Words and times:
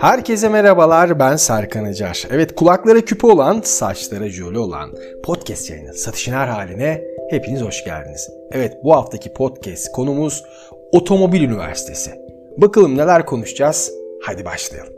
Herkese 0.00 0.48
merhabalar 0.48 1.18
ben 1.18 1.36
Serkan 1.36 1.84
Acar. 1.84 2.26
Evet 2.30 2.54
kulaklara 2.54 3.00
küpe 3.00 3.26
olan, 3.26 3.60
saçlara 3.60 4.28
jöle 4.28 4.58
olan 4.58 4.90
podcast 5.24 5.70
yayını 5.70 5.94
Satışın 5.94 6.32
Her 6.32 6.48
Haline 6.48 7.04
hepiniz 7.30 7.62
hoş 7.62 7.84
geldiniz. 7.84 8.30
Evet 8.52 8.76
bu 8.84 8.94
haftaki 8.94 9.32
podcast 9.32 9.92
konumuz 9.92 10.44
Otomobil 10.92 11.42
Üniversitesi. 11.42 12.10
Bakalım 12.58 12.96
neler 12.96 13.26
konuşacağız? 13.26 13.92
Hadi 14.22 14.44
başlayalım. 14.44 14.92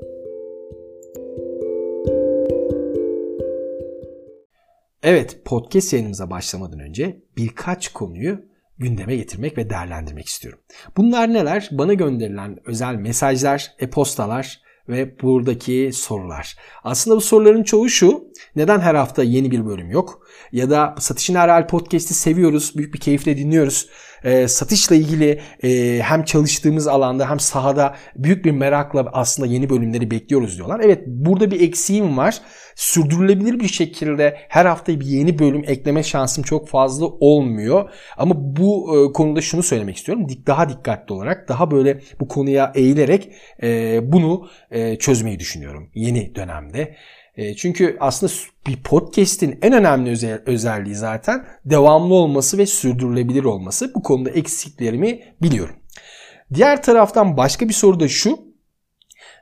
Evet 5.02 5.44
podcast 5.44 5.92
yayınımıza 5.92 6.30
başlamadan 6.30 6.80
önce 6.80 7.22
birkaç 7.36 7.88
konuyu 7.88 8.38
gündeme 8.78 9.16
getirmek 9.16 9.58
ve 9.58 9.70
değerlendirmek 9.70 10.26
istiyorum. 10.26 10.60
Bunlar 10.96 11.32
neler? 11.32 11.68
Bana 11.72 11.94
gönderilen 11.94 12.58
özel 12.66 12.94
mesajlar, 12.94 13.72
e-postalar, 13.78 14.62
ve 14.88 15.20
buradaki 15.22 15.90
sorular. 15.94 16.56
Aslında 16.84 17.16
bu 17.16 17.20
soruların 17.20 17.62
çoğu 17.62 17.88
şu. 17.88 18.24
Neden 18.56 18.80
her 18.80 18.94
hafta 18.94 19.22
yeni 19.22 19.50
bir 19.50 19.66
bölüm 19.66 19.90
yok? 19.90 20.26
Ya 20.52 20.70
da 20.70 20.94
Satışın 20.98 21.34
Herhal 21.34 21.66
Podcast'i 21.66 22.14
seviyoruz. 22.14 22.72
Büyük 22.76 22.94
bir 22.94 23.00
keyifle 23.00 23.36
dinliyoruz. 23.36 23.88
E, 24.24 24.48
satışla 24.48 24.96
ilgili 24.96 25.40
e, 25.62 26.00
hem 26.02 26.24
çalıştığımız 26.24 26.86
alanda 26.86 27.30
hem 27.30 27.40
sahada 27.40 27.96
büyük 28.16 28.44
bir 28.44 28.50
merakla 28.50 29.10
aslında 29.12 29.48
yeni 29.48 29.70
bölümleri 29.70 30.10
bekliyoruz 30.10 30.56
diyorlar. 30.56 30.80
Evet 30.84 31.02
burada 31.06 31.50
bir 31.50 31.60
eksiğim 31.60 32.16
var. 32.16 32.40
Sürdürülebilir 32.76 33.60
bir 33.60 33.68
şekilde 33.68 34.36
her 34.48 34.66
hafta 34.66 35.00
bir 35.00 35.06
yeni 35.06 35.38
bölüm 35.38 35.64
ekleme 35.66 36.02
şansım 36.02 36.44
çok 36.44 36.68
fazla 36.68 37.06
olmuyor. 37.06 37.90
Ama 38.16 38.34
bu 38.36 38.96
e, 38.96 39.12
konuda 39.12 39.40
şunu 39.40 39.62
söylemek 39.62 39.96
istiyorum. 39.96 40.26
Daha 40.46 40.68
dikkatli 40.68 41.12
olarak 41.12 41.48
daha 41.48 41.70
böyle 41.70 42.00
bu 42.20 42.28
konuya 42.28 42.72
eğilerek 42.74 43.32
e, 43.62 44.00
bunu 44.12 44.48
e, 44.70 44.96
çözmeyi 44.96 45.38
düşünüyorum 45.38 45.90
yeni 45.94 46.34
dönemde. 46.34 46.96
E, 47.36 47.54
çünkü 47.54 47.96
aslında 48.00 48.32
bir 48.66 48.82
podcast'in 48.82 49.58
en 49.62 49.72
önemli 49.72 50.10
özel, 50.10 50.42
özelliği 50.46 50.94
zaten 50.94 51.46
devamlı 51.64 52.14
olması 52.14 52.58
ve 52.58 52.66
sürdürülebilir 52.66 53.44
olması. 53.44 53.94
Bu 53.94 54.02
konuda 54.02 54.30
eksiklerimi 54.30 55.20
biliyorum. 55.42 55.76
Diğer 56.54 56.82
taraftan 56.82 57.36
başka 57.36 57.68
bir 57.68 57.74
soru 57.74 58.00
da 58.00 58.08
şu. 58.08 58.51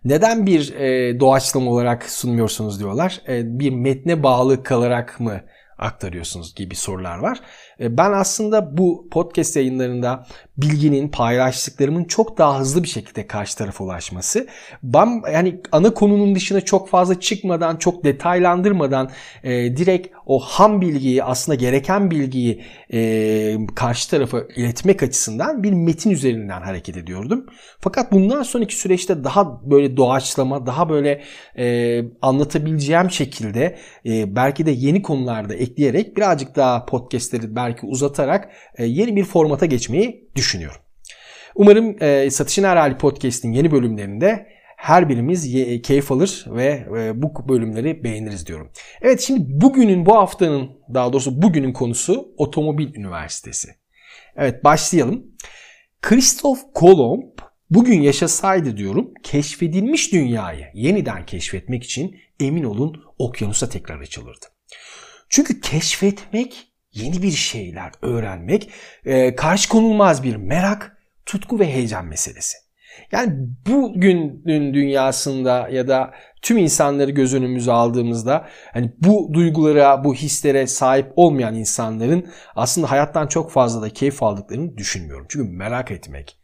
Neden 0.05 0.47
bir 0.47 0.75
e, 0.75 1.21
doğaçlama 1.21 1.71
olarak 1.71 2.11
sunmuyorsunuz 2.11 2.81
diyorlar. 2.81 3.21
E, 3.29 3.59
bir 3.59 3.71
metne 3.71 4.23
bağlı 4.23 4.63
kalarak 4.63 5.21
mı 5.21 5.41
aktarıyorsunuz 5.81 6.55
gibi 6.55 6.77
sorular 6.77 7.19
var. 7.19 7.41
E, 7.81 7.97
ben 7.97 8.13
aslında 8.13 8.79
bu 8.79 9.09
podcast 9.11 9.57
yayınlarında 9.57 10.27
bilginin, 10.57 11.09
paylaştıklarımın 11.09 12.05
çok 12.05 12.39
daha 12.39 12.61
hızlı 12.61 12.83
bir 12.83 12.89
şekilde 12.89 13.27
karşı 13.27 13.59
tarafa 13.59 13.85
ulaşması. 13.85 14.47
Ben 14.83 15.23
yani 15.33 15.61
ana 15.73 15.95
konunun 15.95 16.35
dışına 16.35 16.61
çok 16.61 16.89
fazla 16.89 17.21
çıkmadan, 17.21 17.77
çok 17.77 18.05
detaylandırmadan 18.05 19.11
e, 19.43 19.77
direkt 19.77 20.09
o 20.27 20.39
ham 20.41 20.81
bilgiyi, 20.81 21.25
aslında 21.25 21.57
gereken 21.57 22.11
bilgiyi 22.11 22.65
e, 22.93 23.59
karşı 23.75 24.11
tarafa 24.11 24.41
iletmek 24.57 25.03
açısından 25.03 25.63
bir 25.63 25.73
metin 25.73 26.11
üzerinden 26.11 26.63
hareket 26.63 26.97
ediyordum. 26.97 27.47
Fakat 27.81 28.13
bundan 28.13 28.43
sonraki 28.43 28.77
süreçte 28.77 29.25
daha 29.25 29.71
böyle 29.71 29.97
doğaçlama, 29.97 30.67
daha 30.67 30.89
böyle 30.89 31.23
e, 31.59 32.03
anlatabileceğim 32.23 33.11
şekilde 33.11 33.79
e, 34.07 34.37
belki 34.37 34.67
de 34.67 34.71
yeni 34.71 35.03
konularda 35.03 35.55
ekleyerek 35.71 36.17
birazcık 36.17 36.57
daha 36.57 36.87
podcastleri 36.87 37.57
belki 37.57 37.87
uzatarak 37.87 38.51
e, 38.79 38.85
yeni 38.85 39.17
bir 39.17 39.25
formata 39.25 39.67
geçmeyi 39.67 40.31
düşünüyorum. 40.37 40.81
Umarım 41.55 42.03
e, 42.03 42.31
Satışın 42.31 42.65
Her 42.65 42.99
Podcast'in 42.99 43.53
yeni 43.53 43.71
bölümlerinde 43.71 44.47
her 44.77 45.09
birimiz 45.09 45.53
keyif 45.83 46.13
alır 46.13 46.45
ve 46.47 46.87
e, 46.99 47.23
bu 47.23 47.49
bölümleri 47.49 48.05
beğeniriz 48.05 48.47
diyorum. 48.47 48.71
Evet 49.03 49.21
şimdi 49.21 49.41
bugünün 49.47 50.07
bu 50.07 50.17
haftanın 50.17 50.71
daha 50.95 51.13
doğrusu 51.13 51.43
bugünün 51.43 51.73
konusu 51.73 52.35
Otomobil 52.37 52.95
Üniversitesi. 52.95 53.69
Evet 54.37 54.65
başlayalım. 54.65 55.27
Christoph 56.03 56.59
Kolomb 56.75 57.39
bugün 57.71 58.01
yaşasaydı 58.01 58.77
diyorum 58.77 59.11
keşfedilmiş 59.23 60.13
dünyayı 60.13 60.67
yeniden 60.75 61.27
keşfetmek 61.27 61.85
için 61.85 62.17
emin 62.41 62.65
olun 62.65 63.03
okyanusa 63.19 63.69
tekrar 63.69 64.01
açılırdı. 64.01 64.47
Çünkü 65.31 65.61
keşfetmek 65.61 66.67
yeni 66.93 67.23
bir 67.23 67.31
şeyler 67.31 67.93
öğrenmek 68.03 68.71
e, 69.05 69.35
karşı 69.35 69.69
konulmaz 69.69 70.23
bir 70.23 70.37
merak, 70.37 70.97
tutku 71.27 71.59
ve 71.61 71.73
heyecan 71.73 72.07
meselesi. 72.07 72.57
Yani 73.13 73.33
bugünün 73.67 74.75
dünyasında 74.75 75.69
ya 75.69 75.89
da 75.89 76.15
tüm 76.43 76.59
insanları 76.59 77.11
göz 77.11 77.35
önümüze 77.35 77.73
aldığımızda 77.73 78.49
hani 78.73 78.93
bu 78.99 79.31
duygulara, 79.33 80.05
bu 80.05 80.15
hislere 80.15 80.67
sahip 80.67 81.13
olmayan 81.17 81.55
insanların 81.55 82.29
aslında 82.55 82.91
hayattan 82.91 83.27
çok 83.27 83.53
fazla 83.53 83.83
da 83.83 83.91
keyif 83.91 84.23
aldıklarını 84.23 84.77
düşünmüyorum. 84.77 85.27
Çünkü 85.29 85.51
merak 85.51 85.91
etmek, 85.91 86.39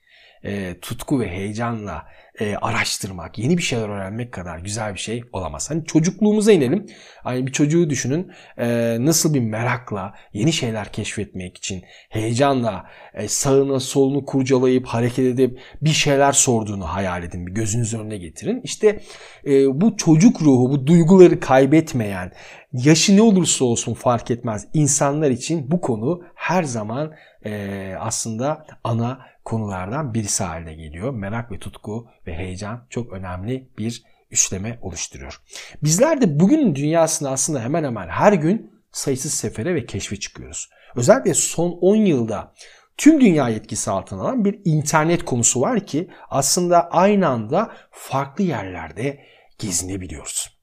e, 0.44 0.80
tutku 0.80 1.20
ve 1.20 1.28
heyecanla 1.28 2.06
e, 2.41 2.56
araştırmak, 2.56 3.38
yeni 3.38 3.58
bir 3.58 3.62
şeyler 3.62 3.88
öğrenmek 3.88 4.32
kadar 4.32 4.58
güzel 4.58 4.94
bir 4.94 4.98
şey 4.98 5.22
olamaz. 5.32 5.70
Hani 5.70 5.84
çocukluğumuza 5.84 6.52
inelim. 6.52 6.86
Hani 7.22 7.47
bir 7.47 7.52
çocuğu 7.52 7.91
düşünün 7.91 8.32
e, 8.58 8.97
nasıl 9.00 9.34
bir 9.34 9.41
merakla 9.41 10.14
yeni 10.32 10.52
şeyler 10.52 10.92
keşfetmek 10.92 11.56
için 11.56 11.84
heyecanla 12.08 12.86
e, 13.14 13.28
sağına 13.28 13.80
solunu 13.80 14.24
kurcalayıp 14.24 14.86
hareket 14.86 15.26
edip 15.26 15.60
bir 15.82 15.91
şeyler 15.91 16.32
sorduğunu 16.32 16.84
hayal 16.84 17.22
edin. 17.22 17.47
Bir 17.47 17.52
gözünüz 17.52 17.94
önüne 17.94 18.16
getirin. 18.16 18.60
İşte 18.64 19.00
e, 19.47 19.80
bu 19.80 19.97
çocuk 19.97 20.42
ruhu, 20.42 20.70
bu 20.70 20.86
duyguları 20.86 21.41
kaybetmeyen, 21.41 22.32
yaşı 22.72 23.16
ne 23.16 23.22
olursa 23.22 23.64
olsun 23.64 23.94
fark 23.94 24.30
etmez 24.30 24.66
insanlar 24.74 25.30
için 25.30 25.70
bu 25.70 25.80
konu 25.80 26.22
her 26.34 26.62
zaman 26.62 27.12
e, 27.47 27.95
aslında 28.01 28.67
ana 28.84 29.27
konulardan 29.45 30.15
birisi 30.15 30.45
haline 30.45 30.75
geliyor. 30.75 31.15
Merak 31.15 31.53
ve 31.53 31.59
tutku 31.59 32.09
ve 32.27 32.34
heyecan 32.34 32.87
çok 32.91 33.12
önemli 33.12 33.69
bir 33.79 34.03
üçleme 34.31 34.79
oluşturuyor. 34.83 35.43
Bizler 35.83 36.21
de 36.21 36.41
bugünün 36.41 36.75
dünyasında 36.75 37.31
aslında 37.31 37.61
hemen 37.61 37.84
hemen 37.84 38.09
her 38.09 38.33
gün 38.33 38.71
sayısız 38.93 39.34
sefere 39.34 39.75
ve 39.75 39.87
keşfe 39.87 40.17
çıkıyoruz. 40.17 40.71
Özellikle 40.97 41.34
son 41.34 41.71
10 41.81 41.97
yılda 41.97 42.55
tüm 42.97 43.21
dünya 43.21 43.51
etkisi 43.51 43.91
altına 43.91 44.21
alan 44.21 44.45
bir 44.45 44.61
internet 44.65 45.25
konusu 45.25 45.61
var 45.61 45.87
ki 45.87 46.11
aslında 46.31 46.91
aynı 46.91 47.28
anda 47.28 47.73
farklı 47.91 48.45
yerlerde 48.45 49.21
gezinebiliyoruz. 49.59 50.59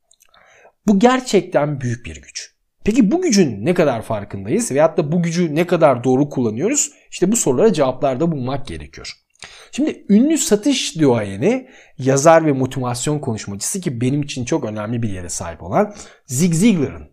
Bu 0.87 0.99
gerçekten 0.99 1.81
büyük 1.81 2.05
bir 2.05 2.21
güç. 2.21 2.52
Peki 2.83 3.11
bu 3.11 3.21
gücün 3.21 3.65
ne 3.65 3.73
kadar 3.73 4.01
farkındayız 4.01 4.71
veyahut 4.71 4.97
da 4.97 5.11
bu 5.11 5.23
gücü 5.23 5.55
ne 5.55 5.67
kadar 5.67 6.03
doğru 6.03 6.29
kullanıyoruz? 6.29 6.91
İşte 7.11 7.31
bu 7.31 7.35
sorulara 7.35 7.73
cevaplarda 7.73 8.31
bulmak 8.31 8.67
gerekiyor. 8.67 9.13
Şimdi 9.71 10.05
ünlü 10.09 10.37
satış 10.37 10.99
duayeni, 10.99 11.69
yazar 11.97 12.45
ve 12.45 12.51
motivasyon 12.51 13.19
konuşmacısı 13.19 13.81
ki 13.81 14.01
benim 14.01 14.21
için 14.21 14.45
çok 14.45 14.65
önemli 14.65 15.01
bir 15.01 15.09
yere 15.09 15.29
sahip 15.29 15.63
olan 15.63 15.95
Zig 16.25 16.53
Ziglar'ın 16.53 17.09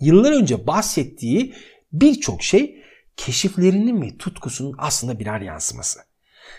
yıllar 0.00 0.32
önce 0.32 0.66
bahsettiği 0.66 1.54
birçok 1.92 2.42
şey 2.42 2.82
keşiflerinin 3.16 4.02
ve 4.02 4.16
tutkusunun 4.16 4.74
aslında 4.78 5.18
birer 5.18 5.40
yansıması. 5.40 6.00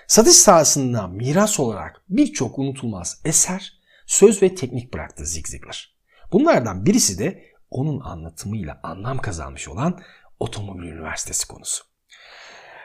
Satış 0.07 0.35
sahasında 0.35 1.07
miras 1.07 1.59
olarak 1.59 2.01
birçok 2.09 2.59
unutulmaz 2.59 3.21
eser, 3.25 3.73
söz 4.05 4.43
ve 4.43 4.55
teknik 4.55 4.93
bıraktı 4.93 5.25
Zig 5.25 5.47
Ziglar. 5.47 5.95
Bunlardan 6.31 6.85
birisi 6.85 7.19
de 7.19 7.48
onun 7.71 7.99
anlatımıyla 7.99 8.79
anlam 8.83 9.17
kazanmış 9.17 9.67
olan 9.67 9.99
Otomobil 10.39 10.87
Üniversitesi 10.87 11.47
konusu. 11.47 11.83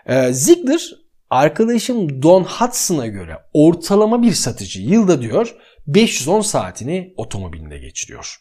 Ee, 0.07 0.33
Ziegler 0.33 0.91
arkadaşım 1.31 2.23
Don 2.23 2.45
Hudson'a 2.45 3.07
göre 3.07 3.39
ortalama 3.53 4.23
bir 4.23 4.33
satıcı 4.33 4.83
yılda 4.83 5.23
diyor 5.23 5.57
510 5.87 6.41
saatini 6.41 7.15
otomobilinde 7.17 7.79
geçiriyor. 7.79 8.37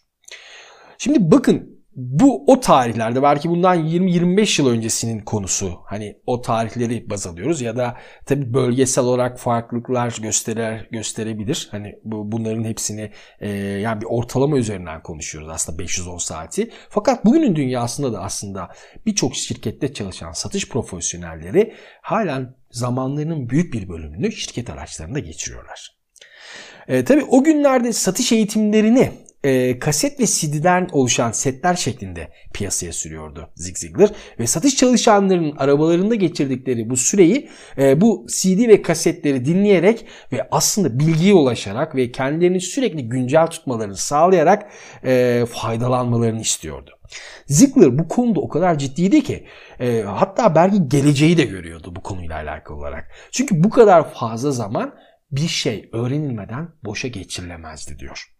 Şimdi 0.98 1.31
bakın 1.31 1.82
bu 1.95 2.44
o 2.48 2.60
tarihlerde 2.60 3.24
belki 3.24 3.50
bundan 3.50 3.88
20-25 3.88 4.62
yıl 4.62 4.69
öncesinin 4.69 5.19
konusu. 5.19 5.80
Hani 5.86 6.18
o 6.25 6.42
tarihleri 6.42 7.10
baz 7.10 7.28
alıyoruz 7.28 7.62
ya 7.62 7.78
da 7.78 7.98
tabii 8.25 8.54
bölgesel 8.54 9.04
olarak 9.04 9.40
farklılıklar 9.40 10.18
gösterer 10.22 10.88
gösterebilir. 10.92 11.68
Hani 11.72 11.95
bu 12.04 12.31
bunların 12.31 12.63
hepsini 12.63 13.12
e, 13.40 13.50
yani 13.57 14.01
bir 14.01 14.06
ortalama 14.10 14.57
üzerinden 14.57 15.04
konuşuyoruz 15.04 15.50
aslında 15.50 15.80
510 15.80 16.18
saati. 16.18 16.72
Fakat 16.90 17.25
bugünün 17.25 17.56
dünyasında 17.56 18.13
da 18.13 18.22
aslında 18.22 18.69
birçok 19.06 19.36
şirkette 19.36 19.94
çalışan 19.94 20.31
satış 20.31 20.69
profesyonelleri 20.69 21.74
halen 22.01 22.56
zamanlarının 22.72 23.50
büyük 23.50 23.74
bir 23.74 23.90
bölümünü 23.90 24.31
şirket 24.31 24.69
araçlarında 24.69 25.19
geçiriyorlar. 25.19 25.98
E, 26.88 27.04
tabii 27.04 27.24
o 27.24 27.44
günlerde 27.44 27.94
satış 27.94 28.31
eğitimlerini 28.31 29.12
e, 29.44 29.80
kaset 29.80 30.19
ve 30.19 30.25
CD'den 30.25 30.90
oluşan 30.92 31.31
setler 31.31 31.75
şeklinde 31.75 32.31
piyasaya 32.54 32.94
sürüyordu 32.94 33.50
Zig 33.56 33.78
Ziglar. 33.78 34.12
Ve 34.40 34.48
satış 34.48 34.75
çalışanlarının 34.75 35.56
arabalarında 35.57 36.16
geçirdikleri 36.16 36.90
bu 36.90 36.98
süreyi 36.98 37.50
e, 37.78 38.01
bu 38.01 38.28
CD 38.30 38.68
ve 38.68 38.81
kasetleri 38.81 39.45
dinleyerek 39.45 40.06
ve 40.31 40.48
aslında 40.51 41.00
bilgiye 41.00 41.34
ulaşarak 41.34 41.95
ve 41.95 42.12
kendilerini 42.12 42.62
sürekli 42.62 43.10
güncel 43.10 43.48
tutmalarını 43.48 43.98
sağlayarak 43.98 44.72
e, 45.06 45.45
faydalanmalarını 45.51 46.42
istiyordu. 46.42 46.92
Ziegler 47.45 48.00
bu 48.00 48.07
konuda 48.07 48.40
o 48.40 48.50
kadar 48.50 48.78
ciddiydi 48.78 49.24
ki 49.24 49.48
e, 49.80 50.01
hatta 50.01 50.56
belki 50.56 50.88
geleceği 50.88 51.38
de 51.38 51.44
görüyordu 51.44 51.95
bu 51.95 52.04
konuyla 52.04 52.36
alakalı 52.36 52.78
olarak. 52.78 53.12
Çünkü 53.31 53.63
bu 53.63 53.69
kadar 53.69 54.13
fazla 54.13 54.51
zaman 54.51 54.95
bir 55.31 55.48
şey 55.48 55.90
öğrenilmeden 55.94 56.69
boşa 56.86 57.07
geçirilemezdi 57.07 58.00
diyor. 58.00 58.34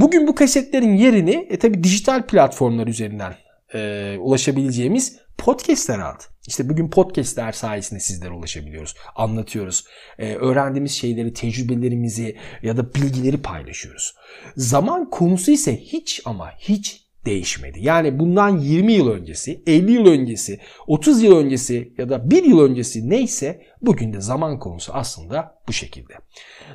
Bugün 0.00 0.26
bu 0.26 0.34
kasetlerin 0.34 0.96
yerini 0.96 1.46
e, 1.50 1.58
tabi 1.58 1.84
dijital 1.84 2.26
platformlar 2.26 2.86
üzerinden 2.86 3.34
e, 3.74 4.16
ulaşabileceğimiz 4.20 5.16
podcastler 5.38 5.98
aldı. 5.98 6.24
İşte 6.46 6.68
bugün 6.68 6.90
podcastler 6.90 7.52
sayesinde 7.52 8.00
sizlere 8.00 8.30
ulaşabiliyoruz, 8.30 8.94
anlatıyoruz. 9.16 9.84
E, 10.18 10.34
öğrendiğimiz 10.34 10.92
şeyleri, 10.92 11.32
tecrübelerimizi 11.32 12.36
ya 12.62 12.76
da 12.76 12.94
bilgileri 12.94 13.42
paylaşıyoruz. 13.42 14.14
Zaman 14.56 15.10
konusu 15.10 15.50
ise 15.50 15.76
hiç 15.76 16.22
ama 16.24 16.50
hiç 16.58 17.07
değişmedi. 17.28 17.78
Yani 17.82 18.18
bundan 18.18 18.58
20 18.58 18.92
yıl 18.92 19.08
öncesi, 19.08 19.62
50 19.66 19.92
yıl 19.92 20.06
öncesi, 20.06 20.60
30 20.86 21.22
yıl 21.22 21.36
öncesi 21.36 21.94
ya 21.98 22.08
da 22.08 22.30
1 22.30 22.44
yıl 22.44 22.60
öncesi 22.60 23.10
neyse 23.10 23.62
bugün 23.82 24.12
de 24.12 24.20
zaman 24.20 24.58
konusu 24.58 24.92
aslında 24.94 25.60
bu 25.68 25.72
şekilde. 25.72 26.14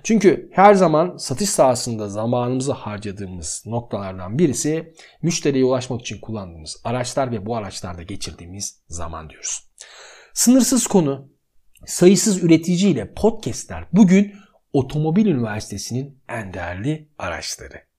Çünkü 0.04 0.50
her 0.54 0.74
zaman 0.74 1.18
satış 1.18 1.50
sahasında 1.50 2.10
zamanımızı 2.10 2.72
harcadığımız 2.72 3.64
noktalardan 3.66 4.40
birisi 4.40 4.94
müşteriye 5.22 5.66
ulaşmak 5.66 6.02
için 6.02 6.20
kullandığımız 6.22 6.82
araçlar 6.84 7.32
ve 7.32 7.46
bu 7.46 7.56
araçlarda 7.56 8.04
geçirdiğimiz 8.04 8.82
zaman 8.88 9.30
diyoruz. 9.30 9.70
Sınırsız 10.34 10.88
konu, 10.88 11.30
sayısız 11.86 12.44
üretici 12.44 12.92
ile 12.92 13.14
podcastler 13.14 13.86
bugün 13.94 14.34
Otomobil 14.74 15.26
Üniversitesi'nin 15.26 16.20
en 16.30 16.54
değerli 16.54 17.10
araçları. 17.18 17.93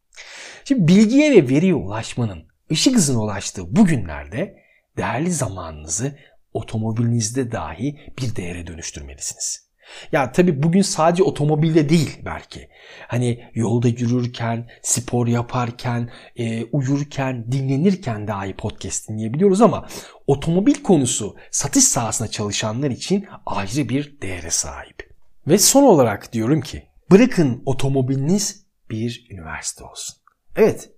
Şimdi 0.64 0.88
bilgiye 0.88 1.32
ve 1.32 1.48
veriye 1.48 1.74
ulaşmanın 1.74 2.44
ışık 2.70 2.96
hızına 2.96 3.22
ulaştığı 3.22 3.76
bu 3.76 3.86
günlerde 3.86 4.56
değerli 4.96 5.32
zamanınızı 5.32 6.18
otomobilinizde 6.52 7.52
dahi 7.52 8.12
bir 8.18 8.36
değere 8.36 8.66
dönüştürmelisiniz. 8.66 9.64
Ya 10.12 10.32
tabi 10.32 10.62
bugün 10.62 10.82
sadece 10.82 11.22
otomobilde 11.22 11.88
değil 11.88 12.18
belki. 12.24 12.68
Hani 13.08 13.44
yolda 13.54 13.88
yürürken, 13.88 14.70
spor 14.82 15.26
yaparken, 15.26 16.10
e, 16.36 16.64
uyurken, 16.64 17.52
dinlenirken 17.52 18.28
dahi 18.28 18.56
podcast 18.56 19.08
dinleyebiliyoruz 19.08 19.60
ama 19.60 19.88
otomobil 20.26 20.74
konusu 20.74 21.36
satış 21.50 21.84
sahasında 21.84 22.28
çalışanlar 22.28 22.90
için 22.90 23.26
ayrı 23.46 23.88
bir 23.88 24.20
değere 24.20 24.50
sahip. 24.50 25.14
Ve 25.46 25.58
son 25.58 25.82
olarak 25.82 26.32
diyorum 26.32 26.60
ki 26.60 26.82
bırakın 27.10 27.62
otomobiliniz 27.66 28.66
bir 28.90 29.26
üniversite 29.30 29.84
olsun. 29.84 30.23
Evet, 30.56 30.90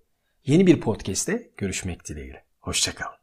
yeni 0.44 0.66
bir 0.66 0.80
podcast'te 0.80 1.50
görüşmek 1.56 2.08
dileğiyle. 2.08 2.44
Hoşçakalın. 2.60 3.16